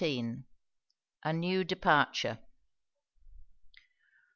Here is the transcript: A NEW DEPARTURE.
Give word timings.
A 1.23 1.31
NEW 1.31 1.63
DEPARTURE. 1.63 2.39